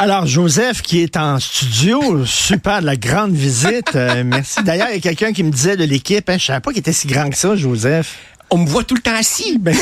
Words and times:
Alors, 0.00 0.26
Joseph, 0.26 0.80
qui 0.80 1.00
est 1.00 1.16
en 1.16 1.40
studio, 1.40 2.24
super 2.24 2.82
de 2.82 2.86
la 2.86 2.94
grande 2.94 3.32
visite. 3.32 3.96
Euh, 3.96 4.22
merci. 4.24 4.62
D'ailleurs, 4.62 4.86
il 4.90 4.94
y 4.94 4.98
a 4.98 5.00
quelqu'un 5.00 5.32
qui 5.32 5.42
me 5.42 5.50
disait 5.50 5.76
de 5.76 5.82
l'équipe, 5.82 6.30
hein, 6.30 6.36
je 6.38 6.44
savais 6.44 6.60
pas 6.60 6.70
qu'il 6.70 6.78
était 6.78 6.92
si 6.92 7.08
grand 7.08 7.28
que 7.28 7.36
ça, 7.36 7.56
Joseph. 7.56 8.16
On 8.50 8.58
me 8.58 8.66
voit 8.68 8.84
tout 8.84 8.94
le 8.94 9.00
temps 9.00 9.16
assis. 9.16 9.58
Ben, 9.58 9.74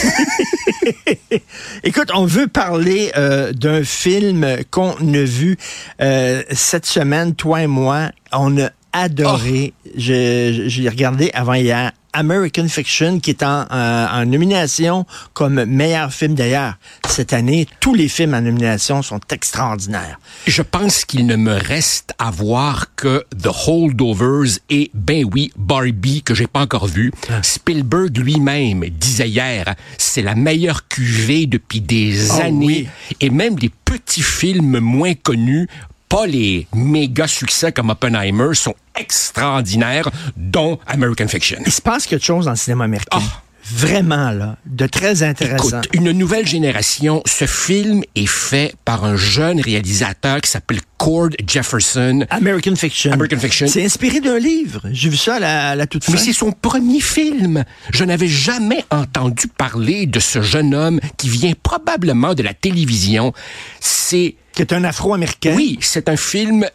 écoute, 1.85 2.11
on 2.15 2.25
veut 2.25 2.47
parler 2.47 3.13
euh, 3.19 3.53
d'un 3.53 3.85
film 3.85 4.57
qu'on 4.71 4.93
a 4.93 5.25
vu 5.25 5.59
euh, 6.01 6.43
cette 6.51 6.87
semaine, 6.87 7.35
toi 7.35 7.63
et 7.63 7.67
moi. 7.67 8.11
On 8.33 8.59
a 8.59 8.71
adoré. 8.95 9.75
Oh. 9.85 9.91
L'ai 9.99 10.89
regardé 10.89 11.31
avant 11.35 11.55
hier. 11.55 11.93
American 12.17 12.69
Fiction, 12.69 13.21
qui 13.21 13.31
est 13.31 13.43
en, 13.43 13.67
euh, 13.71 14.07
en 14.11 14.27
nomination 14.27 15.07
comme 15.35 15.65
meilleur 15.65 16.13
film 16.13 16.35
d'ailleurs. 16.35 16.75
Cette 17.09 17.33
année, 17.33 17.67
tous 17.81 17.95
les 17.95 18.09
films 18.09 18.35
en 18.35 18.41
nomination 18.41 19.03
sont 19.03 19.21
extraordinaires. 19.31 20.19
Je 20.47 20.63
pense 20.63 21.05
qu'il 21.05 21.27
ne 21.27 21.37
me 21.37 21.53
reste 21.55 22.13
à 22.19 22.31
voir 22.31 22.95
que 22.97 23.25
The 23.43 23.49
Holdovers 23.67 24.59
et, 24.71 24.91
ben 24.95 25.25
oui, 25.33 25.53
Barbie, 25.57 26.23
que 26.23 26.35
j'ai 26.35 26.47
pas 26.47 26.61
encore 26.61 26.87
vu. 26.87 27.13
Spielberg 27.43 28.17
lui-même 28.19 28.85
disait 28.91 29.29
hier, 29.29 29.75
c'est 29.99 30.23
la 30.23 30.35
meilleure 30.35 30.89
cuvée 30.89 31.47
depuis 31.47 31.81
des 31.81 32.31
Oh 32.33 32.41
années. 32.41 32.67
oui. 32.67 32.89
Et 33.21 33.31
même 33.31 33.57
les 33.59 33.71
petits 33.85 34.23
films 34.23 34.79
moins 34.81 35.15
connus 35.15 35.69
pas 36.17 36.27
les 36.27 36.67
méga 36.75 37.27
succès 37.27 37.73
comme 37.73 37.91
Oppenheimer 37.91 38.55
sont 38.55 38.75
extraordinaires, 38.99 40.09
dont 40.35 40.79
American 40.87 41.29
Fiction. 41.29 41.59
Il 41.67 41.71
se 41.71 41.83
passe 41.83 42.07
quelque 42.07 42.25
chose 42.25 42.47
dans 42.47 42.53
le 42.53 42.57
cinéma 42.57 42.85
américain. 42.85 43.19
Ah. 43.21 43.43
Vraiment, 43.69 44.31
là, 44.31 44.57
de 44.65 44.87
très 44.87 45.25
intéressant. 45.25 45.81
Écoute, 45.83 45.91
une 45.93 46.13
nouvelle 46.13 46.47
génération. 46.47 47.21
Ce 47.27 47.47
film 47.47 48.03
est 48.15 48.29
fait 48.29 48.75
par 48.85 49.05
un 49.05 49.17
jeune 49.17 49.61
réalisateur 49.61 50.41
qui 50.41 50.49
s'appelle 50.49 50.79
Cord 50.99 51.31
Jefferson. 51.47 52.25
American 52.31 52.77
Fiction. 52.77 53.13
American 53.13 53.39
Fiction. 53.39 53.67
C'est 53.67 53.85
inspiré 53.85 54.21
d'un 54.21 54.39
livre. 54.39 54.83
J'ai 54.93 55.09
vu 55.09 55.17
ça 55.17 55.35
à 55.35 55.41
la, 55.41 55.69
à 55.71 55.75
la 55.75 55.87
toute 55.87 56.05
fin. 56.05 56.13
Mais 56.13 56.19
c'est 56.19 56.33
son 56.33 56.53
premier 56.53 57.01
film. 57.01 57.65
Je 57.93 58.05
n'avais 58.05 58.29
jamais 58.29 58.85
entendu 58.91 59.49
parler 59.49 60.07
de 60.07 60.21
ce 60.21 60.41
jeune 60.41 60.75
homme 60.75 61.01
qui 61.17 61.29
vient 61.29 61.53
probablement 61.61 62.35
de 62.35 62.45
la 62.45 62.55
télévision. 62.55 63.35
C'est, 63.81 64.37
Qui 64.57 64.63
est 64.63 64.73
un 64.73 64.85
afro-américain. 64.85 65.53
oui, 65.55 65.79
c'est 65.83 66.09
un 66.09 66.17
film 66.17 66.67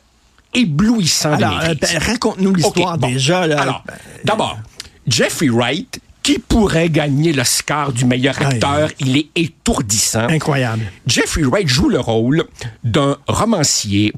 éblouissant 0.54 1.34
Alors, 1.34 1.60
euh, 1.64 1.74
ben, 1.74 1.98
raconte-nous 1.98 2.54
l'histoire 2.54 2.98
bon. 2.98 3.08
déjà. 3.10 3.48
Là. 3.48 3.60
Alors, 3.60 3.84
d'abord, 4.24 4.60
Jeffrey 5.08 5.50
Wright, 5.50 6.00
qui 6.22 6.38
pourrait 6.38 6.90
gagner 6.90 7.34
l'Oscar 7.34 7.92
du 7.92 8.06
meilleur 8.06 8.40
acteur, 8.40 8.92
il 9.00 9.18
est 9.18 9.30
étourdissant. 9.36 10.30
Incroyable. 10.30 10.84
Jeffrey 11.08 11.42
Wright 11.42 11.68
joue 11.68 11.90
le 11.90 12.00
rôle 12.00 12.46
d'un 12.84 13.18
romancier, 13.28 14.14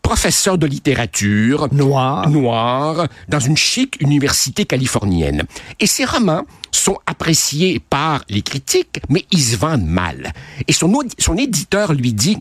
professeur 0.00 0.56
de 0.56 0.66
littérature, 0.66 1.68
Noir. 1.70 2.30
noir, 2.30 3.08
dans 3.28 3.40
une 3.40 3.58
chic 3.58 4.00
université 4.00 4.64
californienne. 4.64 5.42
Et 5.80 5.86
ses 5.86 6.06
romans 6.06 6.44
sont 6.70 6.96
appréciés 7.04 7.78
par 7.90 8.24
les 8.30 8.40
critiques, 8.40 9.00
mais 9.10 9.26
ils 9.30 9.42
se 9.42 9.56
vendent 9.56 9.84
mal. 9.84 10.32
Et 10.66 10.72
son 10.72 11.36
éditeur 11.36 11.92
lui 11.92 12.14
dit, 12.14 12.38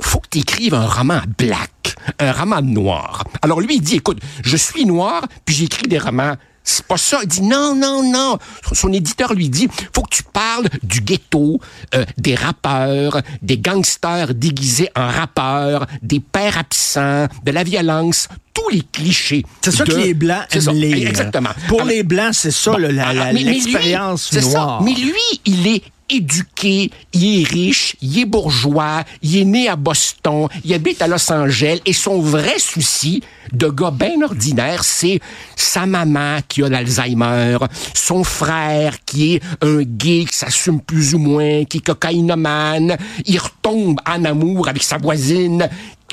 faut 0.00 0.20
que 0.20 0.28
tu 0.30 0.38
écrives 0.38 0.74
un 0.74 0.86
roman 0.86 1.20
black, 1.38 1.94
un 2.18 2.32
roman 2.32 2.62
noir. 2.62 3.24
Alors 3.42 3.60
lui, 3.60 3.76
il 3.76 3.80
dit, 3.82 3.96
écoute, 3.96 4.18
je 4.42 4.56
suis 4.56 4.84
noir, 4.84 5.22
puis 5.44 5.54
j'écris 5.54 5.88
des 5.88 5.98
romans 5.98 6.34
c'est 6.62 6.84
pas 6.84 6.98
ça. 6.98 7.20
Il 7.22 7.26
dit 7.28 7.40
non, 7.40 7.74
non, 7.74 8.02
non. 8.12 8.38
Son 8.72 8.92
éditeur 8.92 9.32
lui 9.32 9.48
dit, 9.48 9.66
faut 9.94 10.02
que 10.02 10.14
tu 10.14 10.22
parles 10.22 10.66
du 10.82 11.00
ghetto, 11.00 11.58
euh, 11.94 12.04
des 12.18 12.34
rappeurs, 12.34 13.22
des 13.40 13.56
gangsters 13.58 14.34
déguisés 14.34 14.90
en 14.94 15.08
rappeurs, 15.08 15.86
des 16.02 16.20
pères 16.20 16.58
absents, 16.58 17.26
de 17.44 17.50
la 17.50 17.64
violence, 17.64 18.28
tous 18.52 18.68
les 18.68 18.82
clichés. 18.82 19.44
C'est 19.62 19.70
ça 19.70 19.84
de- 19.84 19.92
que 19.92 19.96
les 19.96 20.14
Blancs 20.14 20.44
aiment 20.52 20.60
ça, 20.60 20.72
lire. 20.72 21.08
Exactement. 21.08 21.50
Pour 21.66 21.80
Alors- 21.80 21.90
les 21.90 22.02
Blancs, 22.02 22.34
c'est 22.34 22.50
ça, 22.52 22.72
Bon, 22.72 22.76
la- 22.78 23.32
mais 23.32 23.42
lui, 23.42 23.44
l'expérience 23.44 24.28
c'est 24.30 24.42
ça. 24.42 24.58
noire. 24.58 24.82
Mais 24.82 24.92
lui, 24.94 25.40
il 25.46 25.66
est 25.66 25.82
éduqué, 26.10 26.90
il 27.12 27.40
est 27.40 27.48
riche, 27.48 27.96
il 28.02 28.18
est 28.18 28.24
bourgeois, 28.24 29.04
il 29.22 29.38
est 29.38 29.44
né 29.44 29.68
à 29.68 29.76
Boston, 29.76 30.48
il 30.64 30.74
habite 30.74 31.02
à 31.02 31.06
Los 31.06 31.32
Angeles 31.32 31.80
et 31.86 31.92
son 31.92 32.20
vrai 32.20 32.58
souci 32.58 33.22
de 33.52 33.68
gars 33.68 33.90
bien 33.90 34.22
ordinaire, 34.22 34.84
c'est 34.84 35.20
sa 35.56 35.86
maman 35.86 36.38
qui 36.48 36.62
a 36.62 36.68
l'Alzheimer, 36.68 37.58
son 37.94 38.24
frère 38.24 39.04
qui 39.04 39.34
est 39.34 39.42
un 39.62 39.82
gay 39.82 40.24
qui 40.28 40.36
s'assume 40.36 40.80
plus 40.80 41.14
ou 41.14 41.18
moins, 41.18 41.64
qui 41.64 41.78
est 41.78 41.86
cocaïnomane, 41.86 42.96
il 43.26 43.38
retombe 43.38 44.00
en 44.06 44.24
amour 44.24 44.68
avec 44.68 44.82
sa 44.82 44.98
voisine 44.98 45.68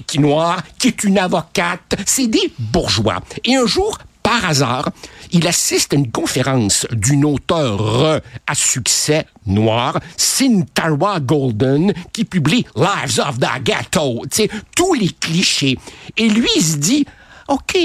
qui 0.06 0.18
est 0.18 0.22
noire, 0.22 0.62
qui 0.78 0.90
est 0.90 1.04
une 1.04 1.18
avocate, 1.18 1.96
c'est 2.06 2.28
des 2.28 2.52
bourgeois. 2.60 3.20
Et 3.44 3.56
un 3.56 3.66
jour, 3.66 3.98
par 4.22 4.46
hasard, 4.46 4.90
il 5.32 5.48
assiste 5.48 5.94
à 5.94 5.98
une 5.98 6.12
conférence 6.12 6.86
d'une 6.92 7.26
auteure 7.26 8.22
à 8.46 8.56
succès 8.56 9.26
noir, 9.46 10.00
Cynthia 10.16 11.20
Golden, 11.20 11.94
qui 12.14 12.26
publie 12.26 12.66
Lives 12.76 13.20
of 13.20 13.40
the 13.40 13.64
Ghetto, 13.64 14.24
tous 14.76 14.94
les 14.94 15.10
clichés. 15.10 15.78
Et 16.18 16.30
lui, 16.30 16.48
il 16.56 16.64
se 16.64 16.78
dit, 16.78 17.06
OK, 17.48 17.78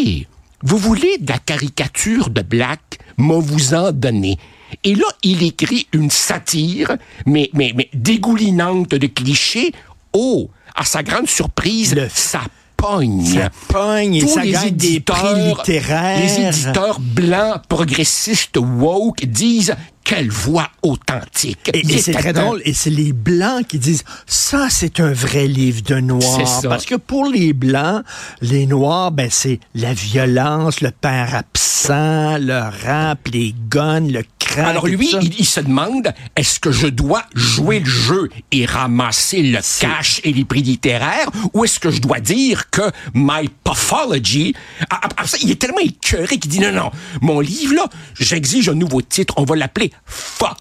vous 0.62 0.78
voulez 0.78 1.18
de 1.18 1.30
la 1.30 1.38
caricature 1.38 2.30
de 2.30 2.42
Black, 2.42 2.98
moi 3.16 3.38
vous 3.40 3.74
en 3.74 3.92
donner. 3.92 4.38
Et 4.84 4.94
là, 4.94 5.06
il 5.22 5.42
écrit 5.42 5.86
une 5.92 6.10
satire, 6.10 6.96
mais, 7.26 7.50
mais, 7.52 7.72
mais 7.76 7.90
dégoulinante 7.92 8.90
de 8.90 9.06
clichés. 9.06 9.72
Oh, 10.12 10.50
à 10.74 10.84
sa 10.84 11.02
grande 11.02 11.28
surprise, 11.28 11.94
Le- 11.94 12.08
ça 12.12 12.40
pogne. 12.82 13.24
Ça 13.24 13.50
pogne 13.68 14.14
et 14.16 14.20
Tous 14.20 14.28
ça 14.28 14.42
les 14.42 14.52
gagne 14.52 14.70
des 14.70 15.00
prix 15.00 15.48
littéraires. 15.48 16.20
Les 16.20 16.48
éditeurs 16.48 16.98
blancs, 17.00 17.62
progressistes, 17.68 18.58
woke 18.58 19.24
disent 19.24 19.74
quelle 20.12 20.30
voix 20.30 20.68
authentique. 20.82 21.70
Et, 21.72 21.78
et 21.78 21.98
c'est 21.98 22.12
très 22.12 22.32
drôle. 22.32 22.60
Et 22.64 22.74
c'est 22.74 22.90
les 22.90 23.12
Blancs 23.12 23.66
qui 23.66 23.78
disent 23.78 24.04
ça, 24.26 24.68
c'est 24.68 25.00
un 25.00 25.12
vrai 25.12 25.46
livre 25.46 25.82
de 25.82 26.00
Noir. 26.00 26.60
Parce 26.64 26.84
que 26.84 26.96
pour 26.96 27.26
les 27.26 27.52
Blancs, 27.52 28.04
les 28.40 28.66
Noirs, 28.66 29.10
ben, 29.10 29.28
c'est 29.30 29.60
la 29.74 29.94
violence, 29.94 30.80
le 30.80 30.90
père 30.90 31.34
absent, 31.34 32.38
le 32.38 32.60
rap, 32.84 33.26
les 33.32 33.54
guns, 33.70 34.00
le 34.00 34.22
crack. 34.38 34.66
Alors 34.66 34.86
lui, 34.86 35.10
il, 35.22 35.40
il 35.40 35.46
se 35.46 35.60
demande, 35.60 36.12
est-ce 36.36 36.60
que 36.60 36.72
je 36.72 36.88
dois 36.88 37.24
jouer 37.34 37.80
le 37.80 37.86
jeu 37.86 38.28
et 38.50 38.66
ramasser 38.66 39.42
le 39.42 39.60
cash 39.80 40.20
et 40.24 40.32
les 40.32 40.44
prix 40.44 40.62
littéraires, 40.62 41.30
ou 41.54 41.64
est-ce 41.64 41.80
que 41.80 41.90
je 41.90 42.00
dois 42.00 42.20
dire 42.20 42.68
que 42.70 42.82
my 43.14 43.48
pathology... 43.64 44.54
Ah, 44.90 45.00
ah, 45.02 45.08
ah, 45.16 45.24
il 45.42 45.50
est 45.50 45.60
tellement 45.60 45.78
écœuré 45.78 46.38
qu'il 46.38 46.50
dit, 46.50 46.60
non, 46.60 46.72
non, 46.72 46.90
mon 47.22 47.40
livre, 47.40 47.74
là, 47.74 47.86
j'exige 48.18 48.68
un 48.68 48.74
nouveau 48.74 49.00
titre, 49.00 49.34
on 49.38 49.44
va 49.44 49.56
l'appeler 49.56 49.90
Fuck. 50.06 50.58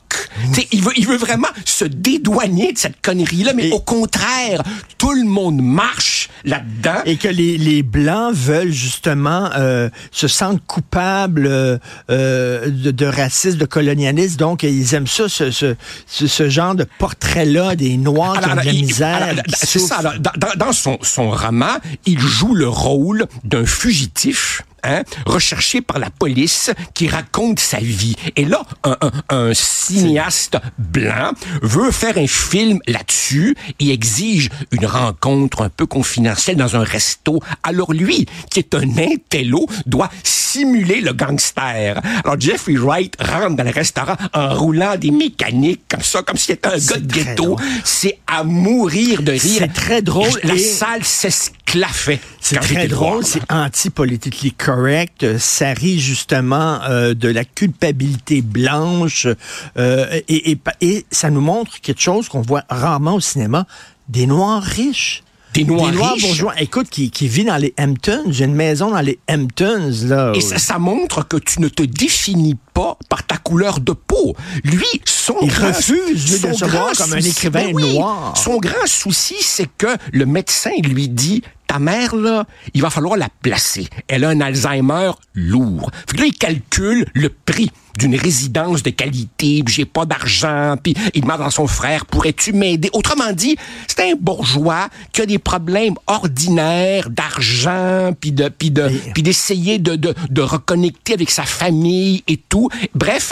Tu 0.53 0.61
sais, 0.61 0.67
il 0.71 0.81
veut, 0.81 0.91
il 0.95 1.07
veut 1.07 1.17
vraiment 1.17 1.47
se 1.65 1.83
dédouaner 1.85 2.71
de 2.73 2.77
cette 2.77 3.01
connerie-là, 3.01 3.53
mais 3.53 3.67
Et- 3.67 3.71
au 3.71 3.79
contraire, 3.79 4.63
tout 4.97 5.11
le 5.13 5.25
monde 5.25 5.61
marche 5.61 6.29
là-dedans. 6.45 7.01
Et 7.05 7.17
que 7.17 7.27
les, 7.27 7.57
les 7.57 7.83
Blancs 7.83 8.33
veulent 8.33 8.71
justement 8.71 9.49
euh, 9.57 9.89
se 10.11 10.27
sentent 10.27 10.61
coupables 10.65 11.47
euh, 11.47 11.77
euh, 12.09 12.69
de, 12.69 12.91
de 12.91 13.05
racisme, 13.05 13.57
de 13.57 13.65
colonialisme. 13.65 14.37
Donc, 14.37 14.63
ils 14.63 14.93
aiment 14.93 15.07
ça, 15.07 15.27
ce, 15.27 15.51
ce, 15.51 15.75
ce, 16.07 16.27
ce 16.27 16.49
genre 16.49 16.75
de 16.75 16.85
portrait-là 16.97 17.75
des 17.75 17.97
Noirs 17.97 18.39
qui 18.41 18.49
ont 18.49 18.51
de 18.53 18.55
la 18.57 18.65
il- 18.71 18.85
misère. 18.85 19.23
alors, 19.23 19.43
c'est 19.53 19.79
ça. 19.79 19.97
alors, 19.97 20.13
dans, 20.19 20.31
dans- 20.37 20.65
dans 20.65 20.71
son, 20.73 20.97
son 21.01 21.29
roman, 21.31 21.75
il 22.05 22.19
joue 22.19 22.55
le 22.55 22.67
rôle 22.69 23.25
d'un 23.43 23.65
fugitif. 23.65 24.63
Hein, 24.83 25.03
recherché 25.27 25.81
par 25.81 25.99
la 25.99 26.09
police 26.09 26.71
qui 26.95 27.07
raconte 27.07 27.59
sa 27.59 27.77
vie. 27.77 28.15
Et 28.35 28.45
là, 28.45 28.63
un, 28.83 28.97
un- 29.01 29.11
un 29.49 29.53
cinéaste 29.53 30.57
blanc 30.79 31.33
veut 31.61 31.91
faire 31.91 32.17
un 32.17 32.25
film 32.25 32.79
là-dessus 32.87 33.55
et 33.79 33.91
exige 33.91 34.49
une 34.71 34.87
rencontre 34.87 35.61
un 35.61 35.69
peu 35.69 35.85
confidentielle 35.85 36.57
dans 36.57 36.75
un 36.75 36.83
resto. 36.83 37.39
Alors 37.61 37.93
lui, 37.93 38.25
qui 38.49 38.57
est 38.59 38.73
un 38.73 38.97
intello, 38.97 39.67
doit 39.85 40.09
simuler 40.23 41.01
le 41.01 41.13
gangster. 41.13 42.01
Alors 42.23 42.39
Jeffrey 42.39 42.75
Wright 42.75 43.15
rentre 43.21 43.55
dans 43.57 43.63
le 43.63 43.69
restaurant 43.71 44.15
en 44.33 44.55
roulant 44.55 44.95
des 44.97 45.11
mécaniques 45.11 45.83
comme 45.89 46.01
ça, 46.01 46.23
comme 46.23 46.37
s'il 46.37 46.55
était 46.55 46.67
un 46.69 46.77
gars 46.77 46.97
de 46.97 47.13
ghetto. 47.13 47.55
C'est 47.83 48.17
à 48.25 48.43
mourir 48.43 49.21
de 49.21 49.31
rire. 49.33 49.41
C'est 49.59 49.73
très 49.73 50.01
drôle 50.01 50.39
La 50.43 50.55
et- 50.55 50.59
salle 50.59 51.03
claffais. 51.65 52.19
C'est 52.41 52.57
très 52.57 52.87
drôle, 52.87 53.25
c'est 53.25 53.49
anti-politically 53.49 54.51
correct. 54.75 55.37
Ça 55.37 55.73
rit 55.73 55.99
justement 55.99 56.81
euh, 56.83 57.13
de 57.13 57.27
la 57.27 57.43
culpabilité 57.45 58.41
blanche 58.41 59.27
euh, 59.77 60.19
et, 60.27 60.51
et, 60.51 60.59
et 60.81 61.05
ça 61.11 61.29
nous 61.29 61.41
montre 61.41 61.79
quelque 61.81 62.01
chose 62.01 62.29
qu'on 62.29 62.41
voit 62.41 62.63
rarement 62.69 63.15
au 63.15 63.19
cinéma, 63.19 63.65
des 64.09 64.25
Noirs 64.27 64.63
riches. 64.63 65.23
Des 65.53 65.65
Noirs 65.65 65.91
riches. 66.13 66.21
bourgeois. 66.23 66.53
Écoute, 66.59 66.87
qui, 66.89 67.11
qui 67.11 67.27
vit 67.27 67.43
dans 67.43 67.57
les 67.57 67.73
Hamptons. 67.77 68.23
J'ai 68.29 68.45
une 68.45 68.55
maison 68.55 68.91
dans 68.91 69.01
les 69.01 69.19
Hamptons, 69.29 69.91
là. 70.03 70.31
Et 70.33 70.39
ça, 70.39 70.57
ça 70.57 70.79
montre 70.79 71.27
que 71.27 71.35
tu 71.35 71.59
ne 71.59 71.67
te 71.67 71.83
définis 71.83 72.55
pas 72.73 72.97
par 73.09 73.25
ta 73.25 73.35
couleur 73.35 73.81
de 73.81 73.91
peau. 73.91 74.33
Lui, 74.63 74.85
son 75.03 75.35
Il 75.41 75.49
grand, 75.49 75.67
refuse, 75.67 76.31
lui, 76.31 76.39
de 76.39 76.53
son 76.53 76.53
se 76.53 76.65
voir 76.65 76.91
comme 76.93 77.11
un 77.11 77.17
écrivain 77.17 77.65
Ben 77.65 77.75
oui, 77.75 77.95
noir. 77.95 78.37
Son 78.37 78.57
grand 78.59 78.85
souci, 78.85 79.35
c'est 79.41 79.69
que 79.77 79.97
le 80.13 80.25
médecin 80.25 80.71
lui 80.83 81.09
dit 81.09 81.43
ta 81.71 81.79
mère, 81.79 82.17
là, 82.17 82.43
il 82.73 82.81
va 82.81 82.89
falloir 82.89 83.15
la 83.15 83.29
placer. 83.41 83.87
Elle 84.09 84.25
a 84.25 84.29
un 84.29 84.41
Alzheimer 84.41 85.11
lourd. 85.33 85.89
Là, 86.17 86.25
il 86.25 86.33
calcule 86.33 87.05
le 87.13 87.29
prix 87.29 87.71
d'une 87.97 88.17
résidence 88.17 88.83
de 88.83 88.89
qualité, 88.89 89.63
puis 89.63 89.73
j'ai 89.73 89.85
pas 89.85 90.05
d'argent, 90.05 90.75
puis 90.83 90.95
il 91.13 91.21
demande 91.21 91.39
à 91.39 91.49
son 91.49 91.67
frère, 91.67 92.05
pourrais-tu 92.07 92.51
m'aider? 92.51 92.89
Autrement 92.91 93.31
dit, 93.31 93.55
c'est 93.87 94.11
un 94.11 94.15
bourgeois 94.19 94.89
qui 95.13 95.21
a 95.21 95.25
des 95.25 95.39
problèmes 95.39 95.95
ordinaires 96.07 97.09
d'argent, 97.09 98.11
puis 98.19 98.33
de, 98.33 98.49
puis 98.49 98.71
de, 98.71 98.91
puis 99.13 99.23
d'essayer 99.23 99.79
de, 99.79 99.95
de, 99.95 100.13
de 100.29 100.41
reconnecter 100.41 101.13
avec 101.13 101.31
sa 101.31 101.43
famille 101.43 102.21
et 102.27 102.35
tout. 102.35 102.67
Bref, 102.95 103.31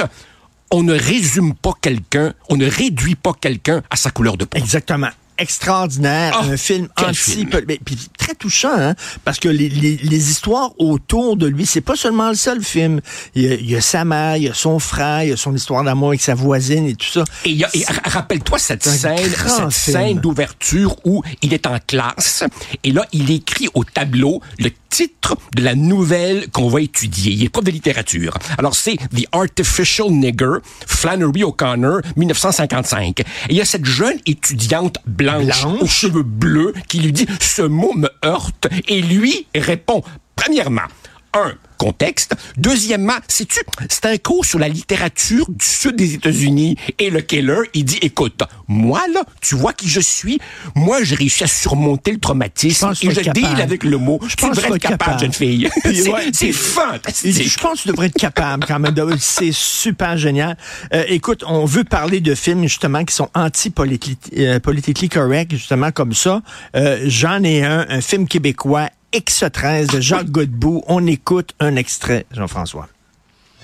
on 0.72 0.82
ne 0.84 0.94
résume 0.94 1.56
pas 1.56 1.74
quelqu'un, 1.82 2.34
on 2.48 2.56
ne 2.56 2.70
réduit 2.70 3.16
pas 3.16 3.34
quelqu'un 3.34 3.82
à 3.90 3.98
sa 3.98 4.12
couleur 4.12 4.38
de 4.38 4.46
peau. 4.46 4.58
Exactement. 4.58 5.10
Extraordinaire, 5.40 6.34
Ah, 6.36 6.46
un 6.46 6.58
film 6.58 6.88
anti, 6.98 7.46
puis 7.86 7.98
très 8.18 8.36
touchant, 8.36 8.78
hein, 8.78 8.96
parce 9.24 9.40
que 9.40 9.50
les, 9.50 9.70
les, 9.70 9.98
les 9.98 10.30
histoires 10.32 10.72
autour 10.78 11.38
de 11.38 11.48
lui, 11.48 11.66
c'est 11.66 11.82
pas 11.82 11.96
seulement 11.96 12.30
le 12.30 12.36
seul 12.36 12.64
film. 12.64 13.02
Il 13.36 13.44
y, 13.44 13.48
a, 13.52 13.56
il 13.56 13.70
y 13.70 13.76
a 13.76 13.82
sa 13.82 14.06
mère, 14.06 14.38
il 14.38 14.44
y 14.44 14.50
a 14.50 14.54
son 14.54 14.80
frère, 14.80 15.24
il 15.24 15.30
y 15.30 15.34
a 15.34 15.38
son 15.38 15.56
histoire 15.56 15.84
d'amour 15.84 16.10
avec 16.10 16.22
sa 16.22 16.36
voisine 16.36 16.88
et 16.88 16.96
tout 16.96 17.08
ça. 17.08 17.24
Et, 17.46 17.62
rappelle-toi 18.06 18.60
cette 18.60 18.84
scène, 18.84 19.18
cette 19.18 19.36
film. 19.38 19.72
scène 19.72 20.20
d'ouverture 20.20 20.96
où 21.06 21.24
il 21.42 21.54
est 21.54 21.66
en 21.68 21.78
classe 21.86 22.44
et 22.84 22.92
là 22.92 23.06
il 23.14 23.32
écrit 23.32 23.68
au 23.74 23.84
tableau 23.84 24.42
le 24.60 24.70
titre 24.90 25.38
de 25.56 25.64
la 25.64 25.76
nouvelle 25.76 26.50
qu'on 26.50 26.68
va 26.68 26.82
étudier. 26.82 27.34
Il 27.34 27.44
est 27.44 27.50
prof 27.50 27.64
de 27.64 27.72
littérature. 27.72 28.34
Alors 28.58 28.76
c'est 28.76 28.96
The 28.96 29.26
Artificial 29.32 30.10
Nigger, 30.10 30.58
Flannery 30.88 31.44
O'Connor, 31.44 32.02
1955. 32.16 33.20
Et 33.20 33.26
il 33.52 33.56
y 33.56 33.62
a 33.62 33.66
cette 33.66 33.86
jeune 33.86 34.18
étudiante 34.26 34.98
blanche, 35.06 35.29
Blanche. 35.38 35.82
aux 35.82 35.88
cheveux 35.88 36.24
bleus 36.24 36.74
qui 36.88 37.00
lui 37.00 37.12
dit 37.12 37.28
ce 37.40 37.62
mot 37.62 37.94
me 37.94 38.10
heurte 38.26 38.68
et 38.88 39.02
lui 39.02 39.48
répond 39.56 40.02
premièrement 40.36 40.88
un 41.34 41.54
contexte. 41.80 42.36
Deuxièmement, 42.58 43.14
sais-tu, 43.28 43.62
c'est 43.90 44.06
un 44.06 44.18
cours 44.18 44.46
sur 44.46 44.60
la 44.60 44.68
littérature 44.68 45.46
du 45.50 45.66
sud 45.66 45.96
des 45.96 46.14
États-Unis. 46.14 46.76
Et 47.00 47.10
le 47.10 47.22
Keller, 47.22 47.62
il 47.74 47.86
dit, 47.86 47.98
écoute, 48.02 48.44
moi, 48.68 49.02
là, 49.14 49.24
tu 49.42 49.56
vois 49.56 49.74
qui 49.74 49.88
je 49.88 50.02
suis? 50.02 50.40
Moi, 50.76 51.04
j'ai 51.04 51.16
réussi 51.16 51.44
à 51.46 51.48
surmonter 51.48 52.12
le 52.12 52.20
traumatisme 52.20 52.94
que 52.94 53.08
et 53.08 53.12
je 53.12 53.32
deal 53.32 53.62
avec 53.62 53.84
le 53.84 53.98
mot. 53.98 54.20
Je 54.28 54.36
tu 54.36 54.46
pense 54.46 54.58
que 54.58 54.62
devrais 54.62 54.76
être 54.76 54.82
capable, 54.82 55.00
capable. 55.00 55.20
jeune 55.22 55.34
fille. 55.34 55.70
C'est 55.84 56.10
ouais, 56.10 56.52
fantastique. 56.52 57.50
Je 57.50 57.58
pense 57.58 57.78
que 57.78 57.84
tu 57.84 57.88
devrais 57.88 58.08
être 58.08 58.20
capable 58.20 58.66
quand 58.68 58.80
même. 58.80 58.94
C'est 59.18 59.54
super 59.54 60.18
génial. 60.18 60.58
Euh, 60.94 61.06
écoute, 61.08 61.44
on 61.48 61.64
veut 61.66 61.86
parler 61.86 62.20
de 62.20 62.36
films 62.36 62.64
justement 62.64 63.06
qui 63.06 63.16
sont 63.16 63.30
anti-politically 63.34 65.10
correct, 65.10 65.52
justement 65.52 65.92
comme 65.92 66.14
ça. 66.14 66.42
Euh, 66.76 67.00
J'en 67.06 67.42
ai 67.44 67.64
un, 67.64 67.86
un 67.88 68.02
film 68.02 68.28
québécois, 68.28 68.90
X13 69.14 69.92
de 69.92 70.02
Jacques 70.02 70.30
Godbout. 70.30 70.84
On 70.88 71.08
écoute 71.08 71.56
un 71.60 71.76
extrait, 71.76 72.26
Jean-François. 72.32 72.88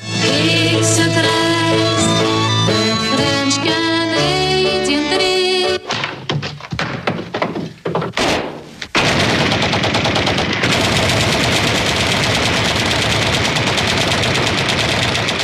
X13, 0.02 1.45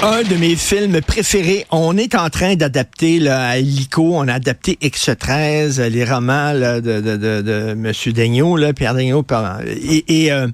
Un 0.04 0.24
de 0.24 0.36
mes 0.36 0.56
films 0.56 1.00
préférés. 1.02 1.68
On 1.70 1.96
est 1.96 2.16
en 2.16 2.30
train 2.30 2.56
d'adapter 2.56 3.28
à 3.30 3.60
Lico, 3.60 4.16
on 4.16 4.28
a 4.28 4.34
adapté 4.34 4.80
X13, 4.82 5.80
les 5.90 6.04
romans 6.04 6.54
de, 6.54 6.80
de, 6.80 7.18
de, 7.18 7.42
de 7.42 7.70
M. 7.72 7.92
Daigneault, 8.12 8.58
là, 8.58 8.74
Pierre 8.74 8.96
Daigneault. 8.96 9.22
pardon. 9.22 9.64
Euh, 10.10 10.48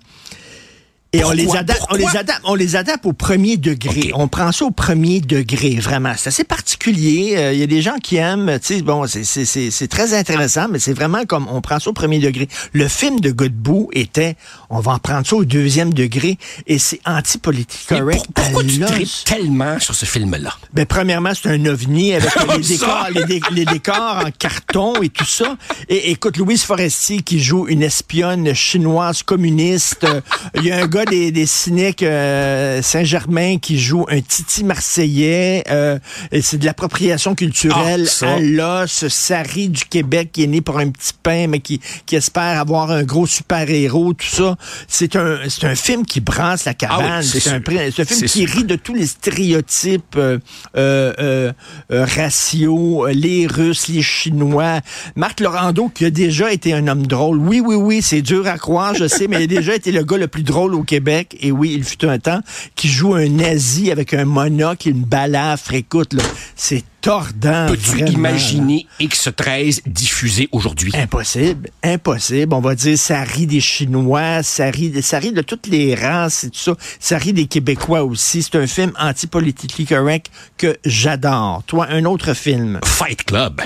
et 1.13 1.24
on 1.24 1.31
les 1.31 1.56
adapte, 1.56 1.83
on 1.89 1.95
les 1.95 2.18
adapte, 2.18 2.42
on 2.44 2.56
les 2.56 2.75
adapte 2.75 3.06
au 3.06 3.13
premier 3.13 3.56
degré. 3.57 4.12
On 4.13 4.27
prend 4.27 4.51
ça 4.51 4.65
au 4.65 4.71
premier 4.71 5.21
degré, 5.21 5.75
vraiment. 5.80 6.13
C'est 6.18 6.27
assez 6.27 6.44
particulier. 6.44 7.33
Euh, 7.38 7.54
Il 7.54 7.59
y 7.59 7.63
a 7.63 7.68
des 7.68 7.81
gens 7.81 7.95
qui 7.98 8.18
aiment, 8.18 8.59
tu 8.59 8.75
sais, 8.75 8.81
bon, 8.81 9.07
c'est- 9.07 9.24
c'est 9.24 9.45
c'est- 9.45 9.71
c'est 9.71 9.88
très 9.88 10.13
intéressant, 10.13 10.68
mais 10.69 10.80
c'est 10.80 10.94
vraiment 10.94 11.24
comme 11.25 11.48
on 11.50 11.62
prend 11.62 11.80
ça 11.80 11.89
au 11.89 11.94
premier 11.94 12.19
degré. 12.19 12.48
Le 12.74 12.88
film 12.88 13.19
de 13.19 13.31
Godbout 13.31 13.89
était, 13.94 14.36
on 14.69 14.80
va 14.80 14.94
en 14.94 15.00
prendre 15.00 15.25
ça 15.25 15.36
au 15.38 15.45
deuxième 15.45 15.94
degré, 15.94 16.38
et 16.68 16.77
c'est 16.77 17.00
anti-politique 17.06 17.88
correct. 17.88 18.25
pour- 18.33 18.44
pourquoi 18.44 18.63
tu 18.63 18.80
tellement 19.24 19.80
sur 19.80 19.95
ce 19.95 20.06
film-là? 20.06 20.54
Ben, 20.74 20.86
premièrement, 20.86 21.31
c'est 21.33 21.50
un 21.50 21.65
ovni 21.65 22.13
avec 22.13 22.30
les 22.57 22.63
décors, 22.63 23.07
les, 23.13 23.24
dé- 23.24 23.42
les 23.51 23.65
décors 23.65 24.24
en 24.25 24.31
carton 24.31 25.01
et 25.01 25.09
tout 25.09 25.25
ça. 25.25 25.56
Et 25.89 26.12
écoute, 26.12 26.38
Louise 26.38 26.63
Forestier 26.63 27.21
qui 27.21 27.39
joue 27.42 27.68
une 27.68 27.81
espionne 27.83 28.54
chinoise 28.54 29.24
communiste. 29.24 30.04
Euh, 30.04 30.21
Il 30.56 30.63
y 30.65 30.71
a 30.71 30.77
un 30.77 30.88
gars 30.88 31.06
des, 31.09 31.31
des 31.31 31.45
cyniques 31.45 32.04
euh, 32.04 32.81
Saint-Germain 32.81 33.57
qui 33.57 33.80
joue 33.80 34.06
un 34.09 34.21
titi 34.21 34.63
marseillais. 34.63 35.63
Euh, 35.69 36.00
et 36.31 36.42
c'est 36.42 36.57
de 36.57 36.65
l'appropriation 36.65 37.36
culturelle 37.36 38.07
Ah, 38.21 38.36
à 38.36 38.39
l'os. 38.39 39.07
Sari 39.07 39.69
du 39.69 39.86
Québec 39.86 40.30
qui 40.31 40.44
est 40.44 40.48
né 40.48 40.62
pour 40.62 40.80
un 40.80 40.89
petit 40.89 41.13
pain, 41.21 41.48
mais 41.48 41.59
qui, 41.59 41.80
qui 42.06 42.15
espère 42.15 42.59
avoir 42.59 42.92
un 42.92 43.04
gros 43.04 43.27
super-héros, 43.27 44.13
tout 44.13 44.27
ça. 44.27 44.56
C'est 44.88 45.15
un, 45.15 45.39
c'est 45.50 45.65
un 45.65 45.75
film 45.75 46.06
qui 46.06 46.19
brasse 46.19 46.65
la 46.65 46.74
cabane. 46.74 47.06
Ah 47.09 47.19
oui, 47.19 47.25
c'est 47.25 47.50
un, 47.50 47.62
film 48.06 48.21
qui 48.21 48.27
sûr. 48.27 48.50
rit 48.50 48.63
de 48.63 48.75
tous 48.75 48.94
les 48.94 49.07
stéréotypes 49.07 50.15
euh, 50.15 50.39
euh, 50.75 51.13
euh, 51.19 51.54
euh, 51.92 52.06
raciaux, 52.06 53.07
les 53.07 53.48
Russes, 53.48 53.88
les 53.88 54.01
Chinois. 54.01 54.81
Marc 55.15 55.39
Laurando, 55.39 55.89
qui 55.89 56.06
a 56.06 56.09
déjà 56.09 56.51
été 56.51 56.74
un 56.74 56.88
homme 56.88 57.07
drôle. 57.07 57.38
Oui, 57.38 57.62
oui, 57.65 57.75
oui, 57.75 58.01
c'est 58.01 58.21
dur 58.21 58.48
à 58.48 58.57
croire, 58.57 58.94
je 58.94 59.07
sais, 59.07 59.27
mais 59.27 59.38
il 59.38 59.44
a 59.44 59.48
déjà 59.48 59.75
été 59.75 59.92
le 59.92 60.04
gars 60.04 60.18
le 60.18 60.27
plus 60.27 60.44
drôle 60.44 60.75
au 60.75 60.83
Québec. 60.87 61.37
Et 61.39 61.51
oui, 61.51 61.73
il 61.75 61.83
fut 61.83 62.03
un 62.05 62.17
temps 62.17 62.41
qui 62.75 62.87
joue 62.87 63.13
un 63.13 63.29
nazi 63.29 63.91
avec 63.91 64.15
un 64.15 64.25
monocle 64.25 64.87
et 64.87 64.91
une 64.91 65.03
balafre. 65.03 65.73
Écoute, 65.73 66.13
là, 66.13 66.23
c'est 66.56 66.83
tordant. 67.01 67.67
Peux-tu 67.67 67.97
là. 67.97 68.07
imaginer 68.09 68.87
X13 68.99 69.81
diffusé 69.85 70.49
aujourd'hui? 70.51 70.91
Impossible, 70.95 71.69
impossible. 71.83 72.53
On 72.56 72.61
va 72.61 72.73
dire, 72.73 72.97
ça 72.97 73.21
rit 73.21 73.45
des 73.45 73.59
Chinois, 73.59 74.41
ça 74.41 74.71
rit, 74.71 75.03
ça 75.03 75.19
rit 75.19 75.31
de 75.31 75.41
toutes 75.41 75.67
les 75.67 75.94
races 75.94 76.45
et 76.45 76.49
tout 76.49 76.59
ça. 76.59 76.75
Ça 76.99 77.17
rit 77.17 77.33
des 77.33 77.45
Québécois 77.45 78.03
aussi. 78.03 78.41
C'est 78.41 78.56
un 78.56 78.67
film 78.67 78.91
anti-politically 78.99 79.85
correct 79.85 80.31
que 80.57 80.77
j'adore. 80.83 81.63
Toi, 81.67 81.87
un 81.89 82.06
autre 82.06 82.33
film? 82.33 82.79
Fight 82.83 83.23
Club. 83.23 83.61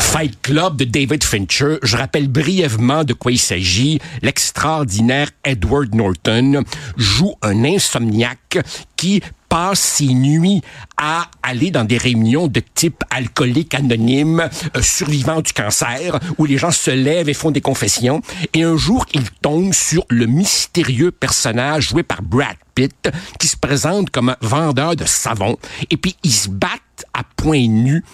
Fight 0.00 0.40
Club 0.42 0.76
de 0.76 0.84
David 0.84 1.24
Fincher. 1.24 1.76
Je 1.82 1.96
rappelle 1.96 2.28
brièvement 2.28 3.04
de 3.04 3.12
quoi 3.12 3.32
il 3.32 3.38
s'agit. 3.38 3.98
L'extraordinaire 4.22 5.30
Edward 5.44 5.94
Norton 5.94 6.62
joue 6.96 7.34
un 7.42 7.64
insomniaque 7.64 8.58
qui 8.96 9.22
passe 9.48 9.80
ses 9.80 10.06
nuits 10.06 10.62
à 10.96 11.28
aller 11.42 11.70
dans 11.70 11.84
des 11.84 11.98
réunions 11.98 12.46
de 12.46 12.60
type 12.60 13.04
alcoolique 13.10 13.74
anonyme, 13.74 14.48
euh, 14.76 14.80
survivant 14.80 15.42
du 15.42 15.52
cancer, 15.52 16.18
où 16.38 16.46
les 16.46 16.56
gens 16.56 16.70
se 16.70 16.90
lèvent 16.90 17.28
et 17.28 17.34
font 17.34 17.50
des 17.50 17.60
confessions. 17.60 18.22
Et 18.54 18.62
un 18.62 18.78
jour, 18.78 19.04
il 19.12 19.30
tombe 19.42 19.74
sur 19.74 20.06
le 20.08 20.24
mystérieux 20.24 21.10
personnage 21.10 21.88
joué 21.88 22.02
par 22.02 22.22
Brad 22.22 22.56
Pitt, 22.74 23.10
qui 23.38 23.46
se 23.46 23.58
présente 23.58 24.08
comme 24.08 24.30
un 24.30 24.36
vendeur 24.40 24.96
de 24.96 25.04
savon. 25.04 25.58
Et 25.90 25.98
puis, 25.98 26.16
ils 26.22 26.32
se 26.32 26.48
battent 26.48 27.04
à 27.12 27.22
poings 27.36 27.68
nus 27.68 28.04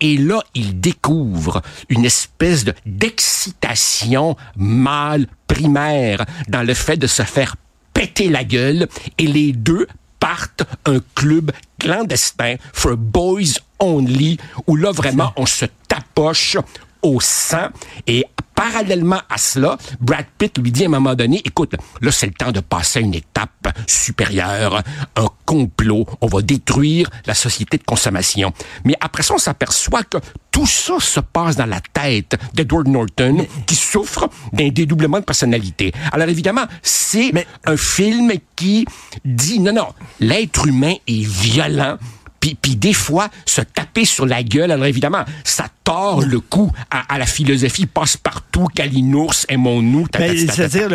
et 0.00 0.16
là, 0.16 0.40
il 0.54 0.80
découvre 0.80 1.62
une 1.88 2.04
espèce 2.04 2.64
de 2.64 2.74
d'excitation 2.86 4.36
mâle 4.56 5.26
primaire 5.46 6.24
dans 6.48 6.62
le 6.62 6.74
fait 6.74 6.96
de 6.96 7.06
se 7.06 7.22
faire 7.22 7.56
péter 7.94 8.28
la 8.28 8.44
gueule 8.44 8.88
et 9.18 9.26
les 9.26 9.52
deux 9.52 9.86
partent 10.20 10.64
un 10.84 11.00
club 11.14 11.52
clandestin 11.78 12.56
for 12.72 12.96
boys 12.96 13.58
only 13.78 14.38
où 14.66 14.76
là 14.76 14.90
vraiment 14.92 15.32
on 15.36 15.46
se 15.46 15.66
tapoche 15.86 16.56
au 17.02 17.20
sang 17.20 17.68
et 18.06 18.24
parallèlement 18.54 19.20
à 19.30 19.38
cela, 19.38 19.78
Brad 20.00 20.26
Pitt 20.36 20.58
lui 20.58 20.72
dit 20.72 20.82
à 20.82 20.86
un 20.86 20.90
moment 20.90 21.14
donné, 21.14 21.40
écoute, 21.44 21.76
là 22.00 22.10
c'est 22.10 22.26
le 22.26 22.32
temps 22.32 22.50
de 22.50 22.58
passer 22.60 22.98
à 22.98 23.02
une 23.02 23.14
étape 23.14 23.68
supérieure, 23.86 24.82
un 25.14 25.28
complot, 25.46 26.06
on 26.20 26.26
va 26.26 26.42
détruire 26.42 27.08
la 27.26 27.34
société 27.34 27.78
de 27.78 27.84
consommation. 27.84 28.52
Mais 28.84 28.94
après 29.00 29.22
ça, 29.22 29.34
on 29.34 29.38
s'aperçoit 29.38 30.02
que 30.02 30.18
tout 30.50 30.66
ça 30.66 30.94
se 30.98 31.20
passe 31.20 31.54
dans 31.54 31.66
la 31.66 31.80
tête 31.80 32.36
d'Edward 32.54 32.88
Norton 32.88 33.46
qui 33.66 33.76
souffre 33.76 34.28
d'un 34.52 34.70
dédoublement 34.70 35.20
de 35.20 35.24
personnalité. 35.24 35.92
Alors 36.12 36.28
évidemment, 36.28 36.64
c'est 36.82 37.30
Mais- 37.32 37.46
un 37.64 37.76
film 37.76 38.32
qui 38.56 38.86
dit 39.24 39.60
non, 39.60 39.72
non, 39.72 39.88
l'être 40.18 40.66
humain 40.66 40.94
est 41.06 41.24
violent. 41.24 41.96
Puis, 42.40 42.54
puis 42.54 42.76
des 42.76 42.92
fois, 42.92 43.28
se 43.46 43.60
taper 43.62 44.04
sur 44.04 44.24
la 44.24 44.44
gueule, 44.44 44.70
alors 44.70 44.86
évidemment, 44.86 45.24
ça 45.42 45.66
tord 45.88 46.20
le 46.20 46.38
cou 46.40 46.70
à, 46.90 47.14
à 47.14 47.18
la 47.18 47.24
philosophie 47.24 47.86
passe-partout, 47.86 48.66
Kalinours, 48.74 49.46
aimons-nous. 49.48 50.06
C'est-à-dire 50.12 50.88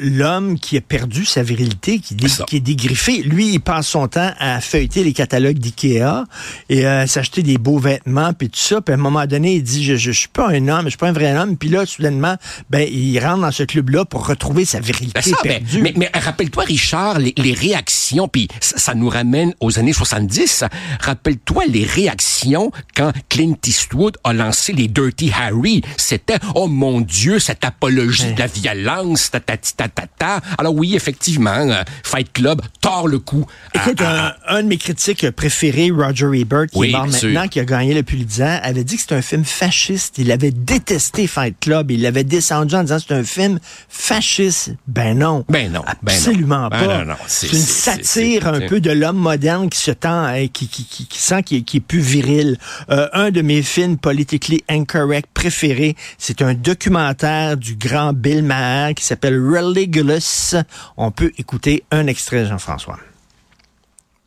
l'homme 0.00 0.58
qui 0.58 0.76
a 0.76 0.80
perdu 0.82 1.24
sa 1.24 1.42
virilité, 1.42 1.98
qui, 2.00 2.14
dé- 2.14 2.26
est 2.52 2.60
dégriffé, 2.60 3.22
lui, 3.22 3.54
il 3.54 3.60
passe 3.60 3.86
son 3.88 4.06
temps 4.08 4.30
à 4.38 4.60
feuilleter 4.60 5.04
les 5.04 5.14
catalogues 5.14 5.58
d'IKEA 5.58 6.24
et 6.68 6.84
à 6.84 7.06
s'acheter 7.06 7.42
des 7.42 7.56
beaux 7.56 7.78
vêtements, 7.78 8.34
puis 8.34 8.50
tout 8.50 8.58
ça. 8.58 8.82
Puis 8.82 8.92
à 8.92 8.98
un 8.98 9.00
moment 9.00 9.24
donné, 9.26 9.54
il 9.54 9.62
dit, 9.62 9.82
je, 9.82 9.96
je, 9.96 10.12
je 10.12 10.18
suis 10.18 10.28
pas 10.28 10.48
un 10.50 10.68
homme, 10.68 10.84
je 10.84 10.90
suis 10.90 10.98
pas 10.98 11.08
un 11.08 11.12
vrai 11.12 11.34
homme. 11.36 11.56
Puis 11.56 11.70
là, 11.70 11.86
soudainement, 11.86 12.36
ben, 12.68 12.86
il 12.90 13.18
rentre 13.20 13.40
dans 13.40 13.52
ce 13.52 13.62
club-là 13.62 14.04
pour 14.04 14.26
retrouver 14.26 14.66
sa 14.66 14.80
virilité 14.80 15.14
Ben 15.14 15.22
ça, 15.22 15.36
ben, 15.42 15.48
perdue. 15.60 15.80
mais, 15.80 15.94
mais 15.96 16.10
rappelle-toi, 16.12 16.64
Richard, 16.64 17.18
les, 17.20 17.32
les 17.38 17.54
réactions, 17.54 18.28
puis 18.28 18.48
ça, 18.60 18.76
ça 18.76 18.94
nous 18.94 19.08
ramène 19.08 19.54
aux 19.60 19.78
années 19.78 19.94
70. 19.94 20.64
Rappelle-toi 21.00 21.64
les 21.70 21.84
réactions 21.84 22.70
quand 22.94 23.10
Clint 23.30 23.54
Eastwood 23.66 23.93
a 24.24 24.32
lancé 24.32 24.72
les 24.72 24.88
Dirty 24.88 25.30
Harry. 25.38 25.82
C'était, 25.96 26.38
oh 26.54 26.66
mon 26.66 27.00
Dieu, 27.00 27.38
cette 27.38 27.64
apologie 27.64 28.32
de 28.32 28.38
la 28.38 28.46
violence, 28.46 29.30
ta, 29.30 29.40
ta, 29.40 29.56
ta, 29.56 29.88
ta, 29.88 30.06
ta. 30.18 30.40
Alors 30.58 30.74
oui, 30.74 30.94
effectivement, 30.94 31.50
euh, 31.50 31.82
Fight 32.02 32.32
Club 32.32 32.60
tord 32.80 33.08
le 33.08 33.18
coup. 33.18 33.46
Écoute, 33.74 34.02
un, 34.48 34.62
de 34.62 34.68
mes 34.68 34.76
critiques 34.78 35.30
préférés, 35.30 35.90
Roger 35.90 36.28
Ebert, 36.34 36.66
qui 36.66 36.84
est 36.88 36.90
mort 36.92 37.06
maintenant, 37.06 37.48
qui 37.48 37.60
a 37.60 37.64
gagné 37.64 37.94
le 37.94 38.02
Pulitzer, 38.02 38.58
avait 38.62 38.84
dit 38.84 38.96
que 38.96 39.02
c'était 39.02 39.14
un 39.14 39.22
film 39.22 39.44
fasciste. 39.44 40.18
Il 40.18 40.30
avait 40.32 40.50
détesté 40.50 41.26
Fight 41.26 41.56
Club. 41.60 41.90
Il 41.90 42.02
l'avait 42.02 42.24
descendu 42.24 42.74
en 42.74 42.82
disant 42.82 42.96
que 42.96 43.04
c'est 43.08 43.14
un 43.14 43.24
film 43.24 43.58
fasciste. 43.88 44.72
Ben 44.88 45.16
non. 45.18 45.44
Ben 45.48 45.70
non, 45.70 45.82
ben. 46.02 46.12
Absolument 46.12 46.68
Ben 46.68 47.06
pas. 47.06 47.16
c'est- 47.26 47.52
une 47.52 47.58
satire 47.58 48.46
un 48.48 48.60
peu 48.60 48.80
de 48.80 48.90
l'homme 48.90 49.16
moderne 49.16 49.68
qui 49.68 49.78
se 49.78 49.90
tend, 49.90 50.24
euh, 50.26 50.46
qui, 50.52 50.66
qui, 50.68 51.06
sent 51.12 51.42
qu'il 51.42 51.58
est, 51.58 51.62
qu'il 51.62 51.78
est 51.78 51.80
plus 51.80 52.00
viril. 52.00 52.56
Euh, 52.90 53.08
un 53.12 53.30
de 53.30 53.42
mes 53.42 53.62
films 53.62 53.83
politically 53.96 54.64
incorrect 54.68 55.28
préférés, 55.32 55.96
c'est 56.18 56.42
un 56.42 56.54
documentaire 56.54 57.56
du 57.56 57.76
grand 57.76 58.12
Bill 58.12 58.42
Maher 58.42 58.94
qui 58.94 59.04
s'appelle 59.04 59.38
Religulous. 59.38 60.56
On 60.96 61.10
peut 61.10 61.32
écouter 61.38 61.84
un 61.90 62.06
extrait, 62.06 62.46
Jean-François. 62.46 62.98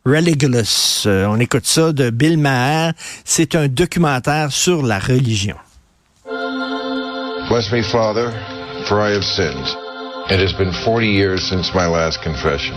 Religulous. 0.04 1.04
Euh, 1.06 1.26
on 1.26 1.38
écoute 1.38 1.66
ça 1.66 1.92
de 1.92 2.10
Bill 2.10 2.38
Maher. 2.38 2.92
C'est 3.24 3.54
un 3.54 3.68
documentaire 3.68 4.52
sur 4.52 4.82
la 4.82 4.98
religion. 4.98 5.56
Bless 7.48 7.70
me, 7.72 7.82
Father, 7.82 8.30
for 8.88 9.00
I 9.00 9.12
have 9.12 9.24
sinned. 9.24 9.66
It 10.30 10.38
has 10.38 10.52
been 10.52 10.72
40 10.84 11.06
years 11.06 11.48
since 11.48 11.74
my 11.74 11.86
last 11.86 12.22
confession. 12.22 12.74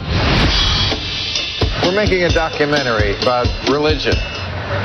We're 1.84 1.96
making 1.96 2.24
a 2.24 2.30
documentary 2.30 3.16
about 3.22 3.48
religion. 3.70 4.16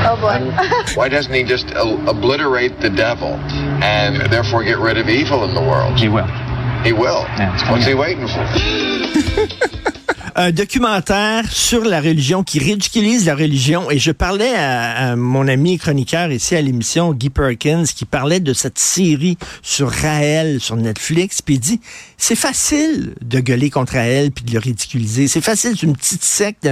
Oh 0.08 0.16
boy. 0.20 0.94
Why 0.94 1.08
doesn't 1.08 1.32
he 1.32 1.42
just 1.42 1.70
obliterate 1.74 2.80
the 2.80 2.90
devil 2.90 3.34
and 3.82 4.30
therefore 4.32 4.64
get 4.64 4.78
rid 4.78 4.98
of 4.98 5.08
evil 5.08 5.44
in 5.44 5.54
the 5.54 5.60
world? 5.60 5.98
He 5.98 6.08
will. 6.08 6.26
He 6.82 6.92
will. 6.92 7.22
Yeah, 7.38 7.70
What's 7.70 7.86
he 7.86 7.94
waiting 7.94 8.28
for? 8.28 9.92
un 10.38 10.50
documentaire 10.50 11.50
sur 11.50 11.82
la 11.82 11.98
religion 11.98 12.42
qui 12.42 12.58
ridiculise 12.58 13.24
la 13.24 13.34
religion. 13.34 13.90
Et 13.90 13.98
je 13.98 14.12
parlais 14.12 14.54
à, 14.54 15.16
mon 15.16 15.48
ami 15.48 15.78
chroniqueur 15.78 16.30
ici 16.30 16.54
à 16.54 16.60
l'émission, 16.60 17.14
Guy 17.14 17.30
Perkins, 17.30 17.84
qui 17.84 18.04
parlait 18.04 18.40
de 18.40 18.52
cette 18.52 18.78
série 18.78 19.38
sur 19.62 19.90
Raël 19.90 20.60
sur 20.60 20.76
Netflix. 20.76 21.40
Puis 21.40 21.54
il 21.54 21.60
dit, 21.60 21.80
c'est 22.18 22.36
facile 22.36 23.14
de 23.22 23.40
gueuler 23.40 23.70
contre 23.70 23.94
Raël 23.94 24.30
puis 24.30 24.44
de 24.44 24.52
le 24.52 24.58
ridiculiser. 24.58 25.26
C'est 25.26 25.40
facile, 25.40 25.72
c'est 25.74 25.86
une 25.86 25.96
petite 25.96 26.22
secte. 26.22 26.68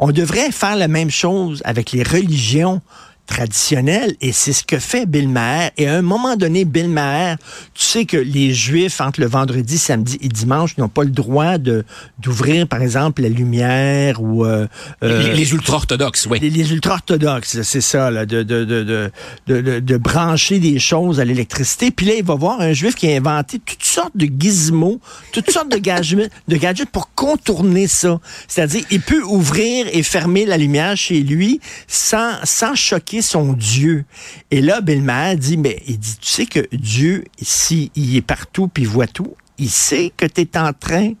On 0.00 0.10
devrait 0.10 0.50
faire 0.50 0.74
la 0.74 0.88
même 0.88 1.10
chose 1.10 1.62
avec 1.64 1.92
les 1.92 2.02
religions 2.02 2.82
traditionnelles 3.26 4.14
et 4.20 4.32
c'est 4.32 4.52
ce 4.52 4.64
que 4.64 4.78
fait 4.78 5.06
Bill 5.06 5.28
Maher. 5.28 5.70
Et 5.76 5.86
à 5.88 5.94
un 5.96 6.02
moment 6.02 6.36
donné, 6.36 6.64
Bill 6.64 6.88
Maher, 6.88 7.36
tu 7.74 7.84
sais 7.84 8.04
que 8.04 8.16
les 8.16 8.52
Juifs, 8.52 9.00
entre 9.00 9.20
le 9.20 9.26
vendredi, 9.26 9.78
samedi 9.78 10.18
et 10.20 10.28
dimanche, 10.28 10.76
n'ont 10.78 10.88
pas 10.88 11.04
le 11.04 11.10
droit 11.10 11.58
de 11.58 11.84
d'ouvrir, 12.18 12.66
par 12.68 12.82
exemple, 12.82 13.22
la 13.22 13.28
lumière 13.28 14.22
ou... 14.22 14.44
euh, 14.44 14.66
euh, 15.02 15.22
les, 15.22 15.34
les 15.34 15.52
ultra-orthodoxes, 15.52 16.26
oui. 16.30 16.38
les, 16.40 16.50
les 16.50 16.72
ultra-orthodoxes, 16.72 17.62
c'est 17.62 17.80
ça, 17.80 18.10
là, 18.10 18.26
de, 18.26 18.42
de, 18.42 18.64
de, 18.64 18.82
de, 18.82 19.10
de, 19.46 19.60
de- 19.60 19.80
de 19.80 19.96
brancher 19.96 20.58
des 20.58 20.78
choses 20.78 21.20
à 21.20 21.24
l'électricité. 21.24 21.90
Puis 21.90 22.06
là, 22.06 22.14
il 22.16 22.24
va 22.24 22.34
voir 22.34 22.60
un 22.60 22.72
juif 22.72 22.94
qui 22.94 23.10
a 23.10 23.16
inventé 23.16 23.58
toutes 23.58 23.82
sortes 23.84 24.16
de 24.16 24.26
gizmos, 24.38 25.00
toutes 25.32 25.50
sortes 25.50 25.70
de 25.70 25.78
gadgets, 25.78 26.30
de 26.48 26.56
gadgets 26.56 26.90
pour 26.90 27.14
contourner 27.14 27.86
ça. 27.88 28.20
C'est-à-dire, 28.48 28.84
il 28.90 29.00
peut 29.00 29.22
ouvrir 29.22 29.86
et 29.92 30.02
fermer 30.02 30.46
la 30.46 30.56
lumière 30.56 30.96
chez 30.96 31.20
lui 31.20 31.60
sans, 31.88 32.32
sans 32.44 32.74
choquer 32.74 33.13
son 33.22 33.52
Dieu. 33.52 34.04
Et 34.50 34.60
là, 34.60 34.80
Bill 34.80 35.02
Maher 35.02 35.36
dit, 35.36 35.56
mais 35.56 35.82
il 35.86 35.98
dit, 35.98 36.16
tu 36.20 36.28
sais 36.28 36.46
que 36.46 36.66
Dieu, 36.72 37.24
s'il 37.40 37.90
est 37.96 38.22
partout 38.22 38.68
puis 38.68 38.84
il 38.84 38.88
voit 38.88 39.06
tout, 39.06 39.34
il 39.58 39.70
sait 39.70 40.12
que 40.16 40.26
tu 40.26 40.42
es 40.42 40.58
en 40.58 40.72
train 40.72 41.12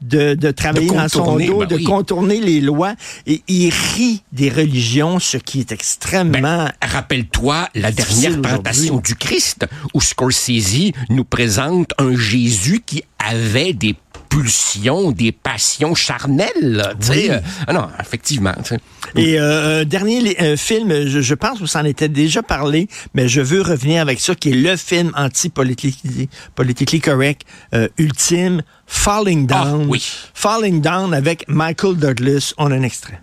de, 0.00 0.34
de 0.34 0.50
travailler 0.50 0.88
dans 0.88 1.08
son 1.08 1.36
dos, 1.36 1.60
ben 1.60 1.66
de 1.66 1.76
oui. 1.76 1.84
contourner 1.84 2.40
les 2.40 2.60
lois. 2.60 2.94
Et 3.26 3.42
il 3.48 3.70
rit 3.70 4.22
des 4.32 4.48
religions, 4.48 5.18
ce 5.18 5.36
qui 5.36 5.60
est 5.60 5.72
extrêmement... 5.72 6.40
Ben, 6.40 6.72
Rappelle-toi 6.82 7.68
la 7.74 7.90
dernière 7.90 8.40
tentation 8.40 8.98
du 8.98 9.14
Christ, 9.14 9.66
où 9.94 10.00
Scorsese 10.00 10.92
nous 11.10 11.24
présente 11.24 11.92
un 11.98 12.14
Jésus 12.16 12.82
qui 12.84 13.02
avait 13.18 13.72
des 13.72 13.96
pulsions, 14.28 15.10
des 15.12 15.32
passions 15.32 15.94
charnelles. 15.94 16.94
Oui. 17.10 17.28
Euh, 17.30 17.40
ah 17.66 17.72
non, 17.72 17.88
effectivement. 18.00 18.52
tu 18.62 18.74
sais. 18.74 18.78
Et 19.16 19.38
euh, 19.38 19.82
un 19.82 19.84
dernier 19.84 20.36
euh, 20.40 20.56
film, 20.56 21.06
je, 21.06 21.20
je 21.20 21.34
pense 21.34 21.58
que 21.60 21.66
ça 21.66 21.80
en 21.80 21.84
était 21.84 22.08
déjà 22.08 22.42
parlé, 22.42 22.88
mais 23.14 23.28
je 23.28 23.40
veux 23.40 23.62
revenir 23.62 24.02
avec 24.02 24.20
ça, 24.20 24.34
qui 24.34 24.50
est 24.50 24.54
le 24.54 24.76
film 24.76 25.12
anti-politically 25.16 26.28
politically 26.54 27.00
correct 27.00 27.42
euh, 27.74 27.88
ultime, 27.98 28.62
Falling 28.86 29.46
Ah, 29.50 29.64
Down. 29.64 29.86
oui. 29.88 30.02
Falling 30.34 30.80
Down 30.80 31.12
avec 31.14 31.44
Michael 31.48 31.96
Douglas. 31.96 32.52
On 32.58 32.70
a 32.70 32.74
un 32.74 32.82
extrait. 32.82 33.18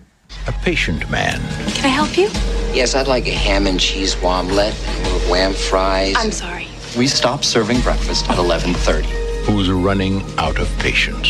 A 0.48 0.52
patient 0.64 0.98
man. 1.10 1.40
Can 1.74 1.88
I 1.88 1.92
help 1.92 2.16
you? 2.16 2.28
Yes, 2.74 2.94
I'd 2.94 3.08
like 3.08 3.26
a 3.28 3.34
ham 3.34 3.66
and 3.66 3.78
cheese 3.78 4.16
omelet, 4.22 4.72
a 4.74 5.02
little 5.02 5.30
wham 5.30 5.52
fries. 5.54 6.14
I'm 6.22 6.30
sorry. 6.30 6.66
We 6.96 7.08
stop 7.08 7.42
serving 7.44 7.80
breakfast 7.80 8.28
at 8.30 8.36
11:30. 8.38 9.04
Who's 9.46 9.70
running 9.70 10.22
out 10.38 10.58
of 10.58 10.68
patience. 10.78 11.28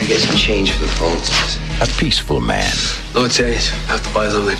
I 0.00 0.04
get 0.06 0.18
some 0.20 0.36
change 0.36 0.72
for 0.72 0.82
the 0.84 0.92
phone. 0.98 1.18
A 1.82 1.86
peaceful 1.98 2.40
man 2.40 2.70
No 3.14 3.26
change. 3.28 3.70
I 3.88 3.92
have 3.92 4.02
to 4.06 4.14
buy 4.14 4.28
something. 4.28 4.58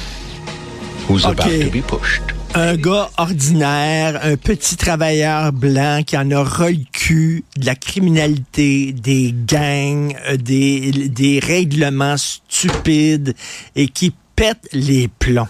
who's 1.06 1.24
Okay. 1.24 1.32
about 1.32 1.64
to 1.66 1.70
be 1.70 1.82
pushed. 1.82 2.22
Un 2.54 2.76
gars 2.76 3.10
ordinaire, 3.16 4.18
un 4.24 4.36
petit 4.36 4.76
travailleur 4.76 5.52
blanc 5.52 6.02
qui 6.04 6.16
en 6.16 6.30
a 6.32 6.42
ras 6.42 6.70
le 6.70 6.84
cul 6.92 7.44
de 7.56 7.64
la 7.66 7.76
criminalité, 7.76 8.92
des 8.92 9.32
gangs, 9.46 10.16
euh, 10.28 10.36
des, 10.36 10.90
des 11.08 11.38
règlements 11.38 12.16
stupides 12.16 13.34
et 13.76 13.86
qui 13.86 14.12
pète 14.34 14.68
les 14.72 15.06
plombs. 15.06 15.46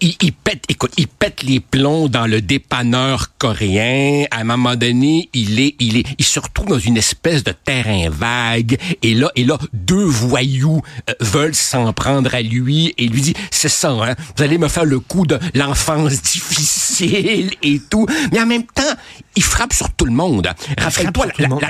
Il, 0.00 0.32
pète, 0.32 0.64
écoute, 0.68 0.92
il 0.96 1.08
pète 1.08 1.42
les 1.42 1.60
plombs 1.60 2.08
dans 2.08 2.26
le 2.26 2.40
dépanneur 2.40 3.36
coréen. 3.38 4.24
À 4.30 4.40
un 4.40 4.44
moment 4.44 4.76
donné, 4.76 5.28
il 5.32 5.60
est, 5.60 5.76
il 5.78 5.96
est, 5.96 6.06
il 6.18 6.24
se 6.24 6.40
retrouve 6.40 6.68
dans 6.68 6.78
une 6.78 6.96
espèce 6.96 7.44
de 7.44 7.52
terrain 7.52 8.08
vague. 8.10 8.78
Et 9.02 9.14
là, 9.14 9.30
et 9.36 9.44
là, 9.44 9.58
deux 9.72 10.04
voyous 10.04 10.82
euh, 11.08 11.14
veulent 11.20 11.54
s'en 11.54 11.92
prendre 11.92 12.34
à 12.34 12.42
lui 12.42 12.94
et 12.98 13.06
lui 13.06 13.20
dit, 13.20 13.34
c'est 13.50 13.68
ça, 13.68 13.90
hein, 13.90 14.14
vous 14.36 14.42
allez 14.42 14.58
me 14.58 14.68
faire 14.68 14.84
le 14.84 15.00
coup 15.00 15.26
de 15.26 15.38
l'enfance 15.54 16.22
difficile 16.22 17.50
et 17.62 17.80
tout. 17.90 18.06
Mais 18.32 18.40
en 18.40 18.46
même 18.46 18.64
temps, 18.64 18.82
il 19.36 19.42
frappe 19.42 19.72
sur 19.72 19.90
tout 19.92 20.04
le 20.04 20.12
monde. 20.12 20.48
Rappelle-toi 20.78 21.26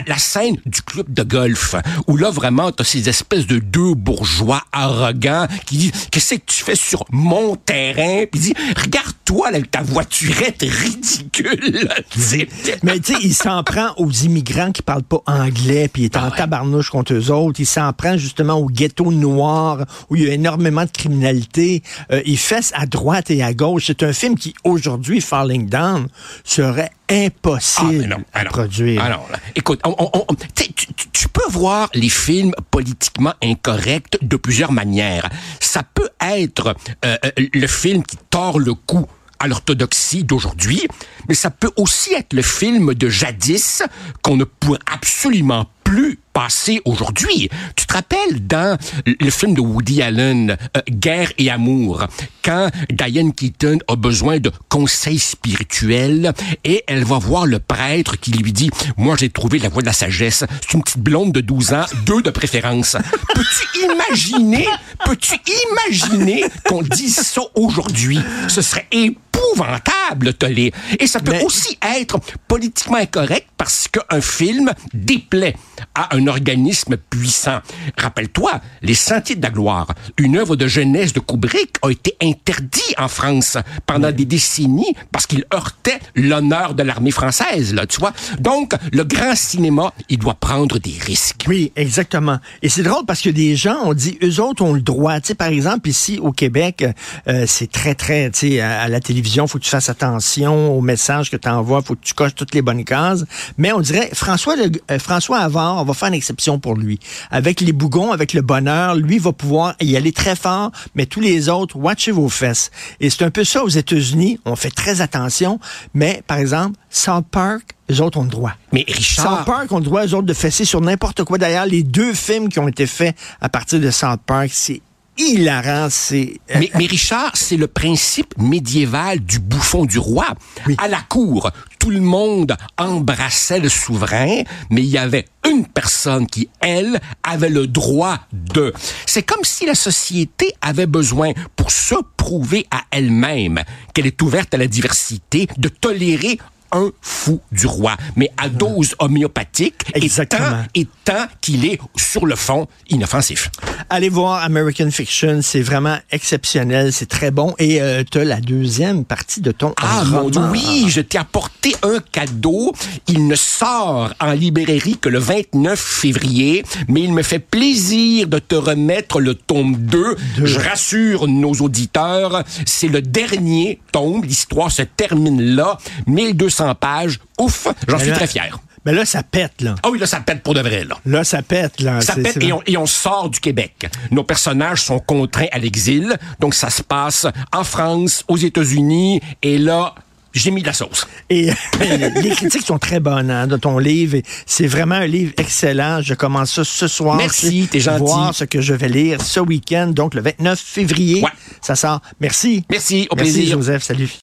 la, 0.06 0.18
scène 0.18 0.56
du 0.66 0.82
club 0.82 1.12
de 1.12 1.22
golf, 1.22 1.74
où 2.06 2.16
là, 2.16 2.30
vraiment, 2.30 2.72
t'as 2.72 2.84
ces 2.84 3.08
espèces 3.08 3.46
de 3.46 3.58
deux 3.58 3.94
bourgeois 3.94 4.62
arrogants 4.72 5.46
qui 5.66 5.76
disent, 5.76 5.92
qu'est-ce 6.10 6.36
que 6.36 6.40
tu 6.46 6.64
fais 6.64 6.74
sur 6.74 7.04
mon 7.10 7.56
terrain? 7.56 8.24
Puis 8.30 8.40
il 8.40 8.40
dit, 8.40 8.54
regarde-toi, 8.76 9.50
ta 9.70 9.82
voiturette 9.82 10.62
ridicule. 10.62 11.88
Mais 12.82 13.00
tu 13.00 13.14
sais, 13.14 13.20
il 13.22 13.34
s'en 13.34 13.62
prend 13.62 13.94
aux 13.96 14.10
immigrants 14.10 14.72
qui 14.72 14.82
parlent 14.82 15.02
pas 15.02 15.22
anglais, 15.26 15.88
puis 15.88 16.02
il 16.02 16.04
est 16.06 16.16
en 16.16 16.24
Ah 16.24 16.30
ouais. 16.30 16.36
tabarnouche 16.36 16.90
contre 16.90 17.14
eux 17.14 17.30
autres. 17.30 17.60
Il 17.60 17.66
s'en 17.66 17.92
prend 17.92 18.16
justement 18.16 18.54
au 18.54 18.66
ghetto 18.66 19.10
noir, 19.12 19.84
où 20.08 20.16
il 20.16 20.24
y 20.24 20.30
a 20.30 20.32
énormément 20.32 20.84
de 20.84 20.90
criminalité. 20.90 21.82
Euh, 22.10 22.22
il 22.24 22.38
fesse 22.38 22.72
à 22.74 22.86
droite 22.86 23.30
et 23.30 23.42
à 23.42 23.54
gauche. 23.54 23.84
C'est 23.86 24.02
un 24.02 24.12
film 24.12 24.36
qui, 24.36 24.54
aujourd'hui, 24.64 25.20
Falling 25.20 25.68
Down, 25.68 26.08
serait 26.44 26.90
impossible 27.10 28.06
non, 28.06 28.16
à 28.32 28.40
ah 28.40 28.44
produire. 28.44 29.02
Ah 29.04 29.10
non, 29.10 29.20
là. 29.30 29.38
écoute, 29.54 29.80
on- 29.84 29.94
on- 29.98 30.24
on- 30.28 30.34
tu, 30.34 30.46
sais, 30.54 30.70
tu- 30.74 30.86
tu- 30.94 31.08
tu 31.12 31.28
peux 31.28 31.48
voir 31.50 31.88
les 31.94 32.08
films 32.08 32.52
politiquement 32.70 33.34
incorrects 33.42 34.18
de 34.22 34.36
plusieurs 34.36 34.72
manières. 34.72 35.28
Ça 35.60 35.82
peut 35.82 36.10
être 36.20 36.74
euh, 37.04 37.16
euh, 37.24 37.30
le 37.52 37.66
film 37.66 38.02
qui 38.02 38.16
tord 38.30 38.58
le 38.58 38.74
cou 38.74 39.06
à 39.38 39.48
l'orthodoxie 39.48 40.22
d'aujourd'hui, 40.22 40.86
mais 41.28 41.34
ça 41.34 41.50
peut 41.50 41.70
aussi 41.76 42.12
être 42.14 42.32
le 42.34 42.42
film 42.42 42.92
de 42.94 43.08
jadis 43.08 43.82
qu'on 44.22 44.36
ne 44.36 44.44
pourrait 44.44 44.78
absolument 44.92 45.66
plus 45.90 46.20
passer 46.32 46.80
aujourd'hui. 46.84 47.48
Tu 47.74 47.84
te 47.86 47.92
rappelles 47.92 48.46
dans 48.46 48.78
le 49.04 49.30
film 49.30 49.54
de 49.54 49.60
Woody 49.60 50.00
Allen, 50.02 50.56
euh, 50.76 50.80
Guerre 50.88 51.32
et 51.38 51.50
amour, 51.50 52.06
quand 52.44 52.70
Diane 52.90 53.32
Keaton 53.32 53.78
a 53.88 53.96
besoin 53.96 54.38
de 54.38 54.52
conseils 54.68 55.18
spirituels 55.18 56.32
et 56.62 56.84
elle 56.86 57.02
va 57.02 57.18
voir 57.18 57.44
le 57.46 57.58
prêtre 57.58 58.16
qui 58.20 58.30
lui 58.30 58.52
dit 58.52 58.70
"Moi 58.96 59.16
j'ai 59.18 59.30
trouvé 59.30 59.58
la 59.58 59.68
voie 59.68 59.82
de 59.82 59.86
la 59.86 59.92
sagesse, 59.92 60.44
c'est 60.60 60.72
une 60.74 60.84
petite 60.84 60.98
blonde 61.00 61.32
de 61.32 61.40
12 61.40 61.72
ans, 61.72 61.86
deux 62.06 62.22
de 62.22 62.30
préférence." 62.30 62.96
Peux-tu 63.34 63.86
imaginer, 63.92 64.68
peux-tu 65.04 65.34
imaginer 65.72 66.44
qu'on 66.68 66.82
dise 66.82 67.16
ça 67.16 67.40
aujourd'hui? 67.56 68.20
Ce 68.46 68.62
serait 68.62 68.86
épouvantable, 68.92 70.34
Tolé. 70.34 70.72
Et 71.00 71.06
ça 71.08 71.18
peut 71.20 71.32
Mais- 71.32 71.42
aussi 71.44 71.76
être 71.82 72.20
politiquement 72.46 72.98
incorrect 72.98 73.48
parce 73.70 73.86
qu'un 73.86 74.20
film 74.20 74.72
déplaît 74.92 75.54
à 75.94 76.16
un 76.16 76.26
organisme 76.26 76.96
puissant. 76.96 77.60
Rappelle-toi, 77.96 78.60
Les 78.82 78.94
Sentiers 78.94 79.36
de 79.36 79.42
la 79.42 79.50
Gloire, 79.50 79.94
une 80.18 80.36
œuvre 80.38 80.56
de 80.56 80.66
jeunesse 80.66 81.12
de 81.12 81.20
Kubrick, 81.20 81.76
a 81.82 81.90
été 81.90 82.16
interdit 82.20 82.94
en 82.98 83.06
France 83.06 83.58
pendant 83.86 84.10
des 84.10 84.24
décennies 84.24 84.92
parce 85.12 85.28
qu'il 85.28 85.44
heurtait 85.54 86.00
l'honneur 86.16 86.74
de 86.74 86.82
l'armée 86.82 87.12
française, 87.12 87.72
là, 87.72 87.86
tu 87.86 88.00
vois. 88.00 88.12
Donc, 88.40 88.72
le 88.92 89.04
grand 89.04 89.36
cinéma, 89.36 89.94
il 90.08 90.18
doit 90.18 90.34
prendre 90.34 90.80
des 90.80 90.96
risques. 91.00 91.44
Oui, 91.46 91.70
exactement. 91.76 92.38
Et 92.62 92.68
c'est 92.68 92.82
drôle 92.82 93.06
parce 93.06 93.22
que 93.22 93.30
des 93.30 93.54
gens 93.54 93.84
ont 93.84 93.94
dit, 93.94 94.18
eux 94.24 94.40
autres 94.40 94.64
ont 94.64 94.72
le 94.72 94.82
droit. 94.82 95.20
Tu 95.20 95.28
sais, 95.28 95.34
par 95.36 95.48
exemple, 95.48 95.88
ici 95.88 96.18
au 96.20 96.32
Québec, 96.32 96.84
euh, 97.28 97.44
c'est 97.46 97.70
très, 97.70 97.94
très, 97.94 98.32
tu 98.32 98.38
sais, 98.38 98.60
à, 98.60 98.82
à 98.82 98.88
la 98.88 98.98
télévision, 98.98 99.46
faut 99.46 99.58
que 99.58 99.64
tu 99.64 99.70
fasses 99.70 99.90
attention 99.90 100.76
aux 100.76 100.80
messages 100.80 101.30
que 101.30 101.36
tu 101.36 101.48
envoies, 101.48 101.82
faut 101.82 101.94
que 101.94 102.02
tu 102.02 102.14
coches 102.14 102.34
toutes 102.34 102.52
les 102.52 102.62
bonnes 102.62 102.84
cases. 102.84 103.24
Mais 103.60 103.72
on 103.72 103.80
dirait, 103.80 104.08
François, 104.14 104.56
le- 104.56 104.70
euh, 104.90 104.98
François 104.98 105.38
Havard, 105.40 105.76
on 105.76 105.84
va 105.84 105.92
faire 105.92 106.08
une 106.08 106.14
exception 106.14 106.58
pour 106.58 106.74
lui. 106.76 106.98
Avec 107.30 107.60
les 107.60 107.72
bougons, 107.72 108.10
avec 108.10 108.32
le 108.32 108.40
bonheur, 108.40 108.94
lui 108.96 109.18
va 109.18 109.32
pouvoir 109.34 109.74
y 109.80 109.96
aller 109.98 110.12
très 110.12 110.34
fort, 110.34 110.72
mais 110.94 111.04
tous 111.04 111.20
les 111.20 111.50
autres, 111.50 111.76
watchez 111.76 112.10
vos 112.10 112.30
fesses. 112.30 112.70
Et 113.00 113.10
c'est 113.10 113.22
un 113.22 113.30
peu 113.30 113.44
ça 113.44 113.62
aux 113.62 113.68
États-Unis. 113.68 114.40
On 114.46 114.56
fait 114.56 114.70
très 114.70 115.02
attention. 115.02 115.60
Mais, 115.92 116.22
par 116.26 116.38
exemple, 116.38 116.78
South 116.88 117.26
Park, 117.30 117.76
eux 117.92 118.00
autres 118.00 118.18
ont 118.18 118.24
le 118.24 118.30
droit. 118.30 118.52
Mais 118.72 118.84
South 118.88 118.96
Richard, 118.96 119.44
Park 119.44 119.72
ont 119.72 119.78
le 119.78 119.84
droit, 119.84 120.06
eux 120.06 120.14
autres, 120.14 120.26
de 120.26 120.32
fesser 120.32 120.64
sur 120.64 120.80
n'importe 120.80 121.22
quoi. 121.24 121.36
D'ailleurs, 121.36 121.66
les 121.66 121.82
deux 121.82 122.14
films 122.14 122.48
qui 122.48 122.58
ont 122.60 122.68
été 122.68 122.86
faits 122.86 123.14
à 123.42 123.50
partir 123.50 123.78
de 123.78 123.90
South 123.90 124.20
Park, 124.24 124.48
c'est 124.54 124.80
hilarant. 125.18 125.88
C'est. 125.90 126.40
euh, 126.50 126.58
Mais, 126.58 126.70
mais 126.74 126.86
Richard, 126.86 127.36
c'est 127.36 127.56
le 127.56 127.66
principe 127.66 128.36
médiéval 128.38 129.20
du 129.20 129.38
bouffon 129.38 129.84
du 129.84 129.98
roi. 129.98 130.26
Oui. 130.66 130.76
À 130.78 130.88
la 130.88 131.00
cour, 131.00 131.50
tout 131.78 131.90
le 131.90 132.00
monde 132.00 132.56
embrassait 132.78 133.60
le 133.60 133.68
souverain, 133.68 134.42
mais 134.70 134.82
il 134.82 134.88
y 134.88 134.98
avait 134.98 135.26
une 135.48 135.66
personne 135.66 136.26
qui, 136.26 136.48
elle, 136.60 137.00
avait 137.22 137.48
le 137.48 137.66
droit 137.66 138.18
de. 138.32 138.72
C'est 139.06 139.22
comme 139.22 139.44
si 139.44 139.66
la 139.66 139.74
société 139.74 140.54
avait 140.60 140.86
besoin, 140.86 141.32
pour 141.56 141.70
se 141.70 141.94
prouver 142.16 142.66
à 142.70 142.82
elle-même 142.90 143.60
qu'elle 143.94 144.06
est 144.06 144.20
ouverte 144.22 144.54
à 144.54 144.58
la 144.58 144.66
diversité, 144.66 145.48
de 145.56 145.68
tolérer 145.68 146.38
un 146.72 146.90
fou 147.00 147.40
du 147.50 147.66
roi, 147.66 147.96
mais 148.14 148.30
à 148.36 148.48
dose 148.48 148.94
homéopathique, 149.00 149.82
et 149.94 150.08
tant, 150.08 150.62
et 150.74 150.86
tant 151.04 151.26
qu'il 151.40 151.64
est, 151.64 151.80
sur 151.96 152.26
le 152.26 152.36
fond, 152.36 152.68
inoffensif. 152.88 153.50
Allez 153.92 154.08
voir 154.08 154.44
American 154.44 154.88
Fiction, 154.92 155.40
c'est 155.42 155.62
vraiment 155.62 155.96
exceptionnel, 156.12 156.92
c'est 156.92 157.08
très 157.08 157.32
bon. 157.32 157.56
Et 157.58 157.82
euh, 157.82 158.04
tu 158.08 158.18
as 158.18 158.24
la 158.24 158.40
deuxième 158.40 159.04
partie 159.04 159.40
de 159.40 159.50
ton 159.50 159.74
Ah 159.82 160.04
mon 160.06 160.30
Dieu, 160.30 160.40
roman. 160.40 160.52
oui, 160.52 160.84
je 160.88 161.00
t'ai 161.00 161.18
apporté 161.18 161.74
un 161.82 161.98
cadeau. 162.12 162.72
Il 163.08 163.26
ne 163.26 163.34
sort 163.34 164.14
en 164.20 164.30
librairie 164.30 164.96
que 164.96 165.08
le 165.08 165.18
29 165.18 165.76
février, 165.76 166.64
mais 166.86 167.00
il 167.02 167.12
me 167.12 167.24
fait 167.24 167.40
plaisir 167.40 168.28
de 168.28 168.38
te 168.38 168.54
remettre 168.54 169.20
le 169.20 169.34
tome 169.34 169.74
2. 169.76 170.16
Je 170.44 170.58
rassure 170.60 171.26
nos 171.26 171.54
auditeurs, 171.54 172.44
c'est 172.66 172.86
le 172.88 173.02
dernier 173.02 173.80
tome. 173.90 174.22
L'histoire 174.22 174.70
se 174.70 174.82
termine 174.82 175.42
là. 175.56 175.78
1200 176.06 176.76
pages. 176.76 177.18
Ouf, 177.40 177.66
j'en 177.88 177.98
suis 177.98 178.12
très 178.12 178.28
fier. 178.28 178.56
Mais 178.86 178.92
là, 178.92 179.04
ça 179.04 179.22
pète, 179.22 179.60
là. 179.60 179.74
Ah 179.82 179.90
oui, 179.90 179.98
là, 179.98 180.06
ça 180.06 180.20
pète 180.20 180.42
pour 180.42 180.54
de 180.54 180.60
vrai, 180.60 180.84
là. 180.84 180.96
Là, 181.04 181.24
ça 181.24 181.42
pète, 181.42 181.80
là. 181.80 182.00
Ça 182.00 182.14
pète 182.14 182.42
et 182.42 182.52
on, 182.52 182.62
et 182.66 182.76
on 182.76 182.86
sort 182.86 183.28
du 183.28 183.40
Québec. 183.40 183.88
Nos 184.10 184.24
personnages 184.24 184.82
sont 184.82 184.98
contraints 184.98 185.48
à 185.52 185.58
l'exil, 185.58 186.16
donc 186.38 186.54
ça 186.54 186.70
se 186.70 186.82
passe 186.82 187.26
en 187.52 187.64
France, 187.64 188.24
aux 188.28 188.36
États-Unis, 188.38 189.20
et 189.42 189.58
là, 189.58 189.94
j'ai 190.32 190.50
mis 190.50 190.62
de 190.62 190.66
la 190.66 190.72
sauce. 190.72 191.06
Et 191.28 191.50
les 192.22 192.30
critiques 192.30 192.66
sont 192.66 192.78
très 192.78 193.00
bonnes 193.00 193.30
hein, 193.30 193.46
de 193.46 193.56
ton 193.56 193.78
livre. 193.78 194.18
C'est 194.46 194.66
vraiment 194.66 194.94
un 194.94 195.06
livre 195.06 195.32
excellent. 195.38 196.00
Je 196.02 196.14
commence 196.14 196.52
ça 196.52 196.64
ce 196.64 196.88
soir. 196.88 197.16
Merci, 197.16 197.68
t'es 197.70 197.80
gentil. 197.80 198.04
Voir 198.04 198.34
ce 198.34 198.44
que 198.44 198.60
je 198.60 198.74
vais 198.74 198.88
lire 198.88 199.20
ce 199.20 199.40
week-end, 199.40 199.88
donc 199.88 200.14
le 200.14 200.22
29 200.22 200.58
février. 200.58 201.22
Ouais. 201.22 201.30
Ça 201.60 201.74
sort. 201.74 202.00
Merci. 202.20 202.64
Merci, 202.70 203.08
au 203.10 203.16
Merci, 203.16 203.32
plaisir. 203.32 203.56
Joseph. 203.56 203.82
Salut. 203.82 204.10